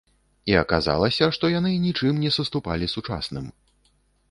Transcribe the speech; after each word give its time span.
І 0.53 0.53
аказалася, 0.61 1.27
што 1.37 1.51
яны 1.59 1.75
нічым 1.85 2.13
не 2.25 2.33
саступалі 2.39 2.91
сучасным. 2.97 3.45